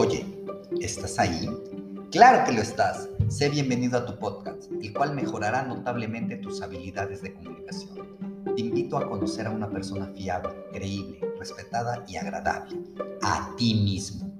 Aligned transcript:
Oye, 0.00 0.24
¿estás 0.80 1.18
ahí? 1.18 1.50
Claro 2.12 2.44
que 2.44 2.52
lo 2.52 2.62
estás. 2.62 3.08
Sé 3.26 3.48
bienvenido 3.48 3.98
a 3.98 4.06
tu 4.06 4.16
podcast, 4.16 4.70
el 4.80 4.92
cual 4.92 5.12
mejorará 5.12 5.64
notablemente 5.64 6.36
tus 6.36 6.62
habilidades 6.62 7.20
de 7.20 7.34
comunicación. 7.34 8.06
Te 8.44 8.60
invito 8.60 8.96
a 8.96 9.08
conocer 9.08 9.48
a 9.48 9.50
una 9.50 9.68
persona 9.68 10.06
fiable, 10.14 10.54
creíble, 10.72 11.18
respetada 11.40 12.04
y 12.06 12.16
agradable. 12.16 12.78
A 13.22 13.52
ti 13.56 13.74
mismo. 13.74 14.30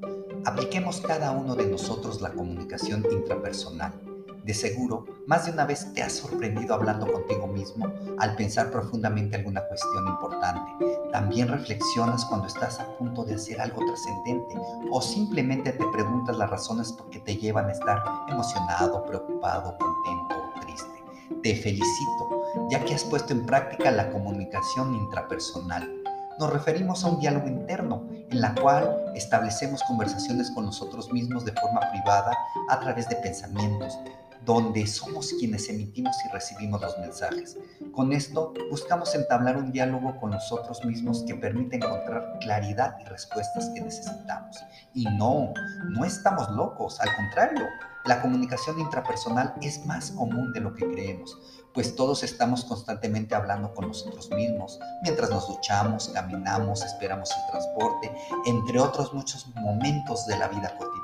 Apliquemos 0.45 1.01
cada 1.01 1.33
uno 1.33 1.57
de 1.57 1.67
nosotros 1.67 2.21
la 2.21 2.31
comunicación 2.31 3.05
intrapersonal 3.11 4.01
de 4.49 4.55
seguro, 4.55 5.05
más 5.27 5.45
de 5.45 5.53
una 5.53 5.67
vez 5.67 5.93
te 5.93 6.03
has 6.03 6.15
sorprendido 6.15 6.75
hablando 6.75 7.13
contigo 7.13 7.47
mismo 7.47 7.93
al 8.19 8.35
pensar 8.35 8.71
profundamente 8.71 9.37
alguna 9.37 9.61
cuestión 9.69 10.07
importante. 10.07 10.98
También 11.13 11.49
reflexionas 11.49 12.25
cuando 12.27 12.47
estás 12.47 12.81
a 12.81 12.97
punto 12.99 13.25
de 13.25 13.35
hacer 13.35 13.61
algo 13.61 13.85
trascendente 13.87 14.55
o 14.91 15.01
simplemente 15.01 15.73
te 15.73 15.87
preguntas 15.87 16.37
las 16.37 16.51
razones 16.51 16.93
por 16.93 17.09
qué 17.09 17.21
te 17.21 17.37
llevan 17.37 17.67
a 17.69 17.73
estar 17.73 18.03
emocionado, 18.29 19.05
preocupado, 19.07 19.77
contento 19.79 20.35
o 20.35 20.61
triste. 20.61 21.03
Te 21.43 21.57
felicito, 21.57 22.43
ya 22.71 22.85
que 22.85 22.95
has 22.95 23.05
puesto 23.05 23.33
en 23.33 23.47
práctica 23.47 23.91
la 23.91 24.11
comunicación 24.11 24.95
intrapersonal. 24.95 25.91
Nos 26.39 26.53
referimos 26.53 27.03
a 27.05 27.09
un 27.09 27.21
diálogo 27.21 27.49
interno 27.49 28.05
en 28.31 28.41
la 28.41 28.55
cual 28.55 29.13
establecemos 29.15 29.83
conversaciones 29.85 30.51
con 30.51 30.67
nosotros 30.67 31.11
mismos 31.13 31.45
de 31.45 31.53
forma 31.53 31.81
privada 31.91 32.33
a 32.69 32.81
través 32.81 33.09
de 33.09 33.17
pensamientos, 33.17 33.99
donde 34.45 34.87
somos 34.87 35.33
quienes 35.39 35.69
emitimos 35.69 36.17
y 36.27 36.33
recibimos 36.33 36.81
los 36.81 36.99
mensajes. 36.99 37.57
Con 37.93 38.13
esto 38.13 38.55
buscamos 38.71 39.15
entablar 39.15 39.57
un 39.57 39.73
diálogo 39.73 40.19
con 40.19 40.31
nosotros 40.31 40.85
mismos 40.85 41.25
que 41.27 41.35
permite 41.35 41.77
encontrar 41.77 42.39
claridad 42.41 42.97
y 43.01 43.05
respuestas 43.05 43.71
que 43.75 43.81
necesitamos. 43.81 44.57
Y 44.95 45.05
no, 45.05 45.53
no 45.91 46.05
estamos 46.05 46.51
locos, 46.51 47.01
al 47.01 47.15
contrario, 47.17 47.67
la 48.05 48.23
comunicación 48.23 48.81
intrapersonal 48.81 49.55
es 49.61 49.85
más 49.85 50.13
común 50.13 50.53
de 50.55 50.61
lo 50.61 50.75
que 50.75 50.89
creemos, 50.91 51.39
pues 51.75 51.95
todos 51.95 52.23
estamos 52.23 52.65
constantemente 52.65 53.35
hablando 53.35 53.75
con 53.75 53.89
nosotros 53.89 54.31
mismos, 54.31 54.81
mientras 55.03 55.29
nos 55.29 55.47
duchamos, 55.47 56.09
caminamos, 56.09 56.83
esperamos 56.83 57.31
el 57.31 57.51
transporte, 57.51 58.11
entre 58.47 58.81
otros 58.81 59.13
muchos 59.13 59.47
momentos 59.57 60.27
de 60.27 60.39
la 60.39 60.49
vida 60.49 60.75
cotidiana. 60.79 60.98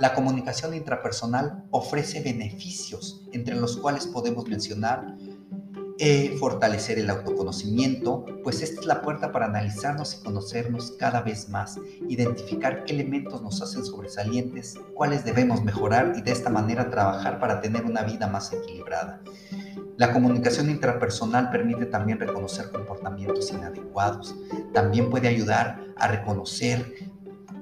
La 0.00 0.12
comunicación 0.12 0.74
intrapersonal 0.74 1.64
ofrece 1.70 2.20
beneficios, 2.20 3.22
entre 3.32 3.54
los 3.54 3.76
cuales 3.76 4.06
podemos 4.06 4.46
mencionar 4.48 5.16
eh, 6.00 6.36
fortalecer 6.40 6.98
el 6.98 7.08
autoconocimiento, 7.08 8.24
pues 8.42 8.62
esta 8.62 8.80
es 8.80 8.86
la 8.86 9.00
puerta 9.00 9.30
para 9.30 9.46
analizarnos 9.46 10.16
y 10.16 10.24
conocernos 10.24 10.90
cada 10.98 11.20
vez 11.20 11.48
más, 11.48 11.78
identificar 12.08 12.84
qué 12.84 12.94
elementos 12.94 13.40
nos 13.40 13.62
hacen 13.62 13.84
sobresalientes, 13.84 14.74
cuáles 14.94 15.24
debemos 15.24 15.62
mejorar 15.62 16.14
y 16.16 16.22
de 16.22 16.32
esta 16.32 16.50
manera 16.50 16.90
trabajar 16.90 17.38
para 17.38 17.60
tener 17.60 17.84
una 17.84 18.02
vida 18.02 18.26
más 18.26 18.52
equilibrada. 18.52 19.22
La 19.96 20.12
comunicación 20.12 20.68
intrapersonal 20.68 21.50
permite 21.50 21.86
también 21.86 22.18
reconocer 22.18 22.72
comportamientos 22.72 23.52
inadecuados. 23.52 24.34
También 24.72 25.08
puede 25.08 25.28
ayudar 25.28 25.78
a 25.96 26.08
reconocer 26.08 26.92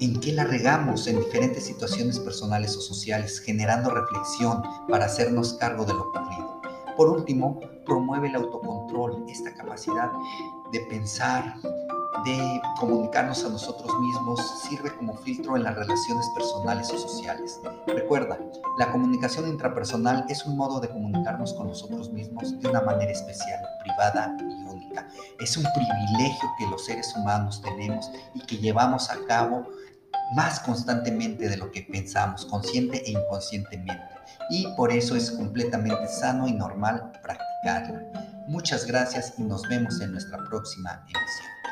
en 0.05 0.19
qué 0.19 0.33
la 0.33 0.45
regamos 0.45 1.07
en 1.07 1.21
diferentes 1.21 1.65
situaciones 1.65 2.19
personales 2.19 2.77
o 2.77 2.81
sociales, 2.81 3.39
generando 3.39 3.91
reflexión 3.91 4.61
para 4.89 5.05
hacernos 5.05 5.55
cargo 5.55 5.85
de 5.85 5.93
lo 5.93 6.09
ocurrido. 6.09 6.61
Por 6.97 7.09
último, 7.09 7.61
promueve 7.87 8.29
el 8.29 8.35
autocontrol, 8.35 9.25
esta 9.29 9.55
capacidad 9.55 10.11
de 10.73 10.81
pensar, 10.81 11.55
de 12.25 12.61
comunicarnos 12.79 13.45
a 13.45 13.49
nosotros 13.49 13.93
mismos, 14.01 14.41
sirve 14.69 14.95
como 14.97 15.17
filtro 15.19 15.57
en 15.57 15.63
las 15.63 15.77
relaciones 15.77 16.29
personales 16.35 16.91
o 16.93 16.99
sociales. 16.99 17.61
Recuerda, 17.87 18.39
la 18.79 18.91
comunicación 18.91 19.49
intrapersonal 19.49 20.27
es 20.29 20.45
un 20.45 20.57
modo 20.57 20.81
de 20.81 20.89
comunicarnos 20.89 21.55
con 21.55 21.69
nosotros 21.69 22.13
mismos 22.13 22.61
de 22.61 22.69
una 22.69 22.81
manera 22.81 23.13
especial, 23.13 23.61
privada 23.85 24.37
y 24.41 24.69
única. 24.69 25.09
Es 25.41 25.57
un 25.57 25.65
privilegio 25.75 26.49
que 26.59 26.67
los 26.67 26.85
seres 26.85 27.15
humanos 27.17 27.63
tenemos 27.63 28.11
y 28.35 28.41
que 28.41 28.59
llevamos 28.59 29.09
a 29.09 29.17
cabo 29.27 29.67
más 30.35 30.61
constantemente 30.61 31.49
de 31.49 31.57
lo 31.57 31.71
que 31.71 31.83
pensamos, 31.83 32.47
consciente 32.47 33.03
e 33.07 33.13
inconscientemente. 33.13 34.03
Y 34.51 34.67
por 34.77 34.93
eso 34.93 35.17
es 35.17 35.31
completamente 35.31 36.09
sano 36.09 36.49
y 36.49 36.53
normal 36.53 37.13
practicarla. 37.23 38.03
Muchas 38.49 38.87
gracias 38.87 39.35
y 39.39 39.43
nos 39.43 39.63
vemos 39.69 40.01
en 40.01 40.13
nuestra 40.13 40.39
próxima 40.49 41.03
emisión. 41.03 41.72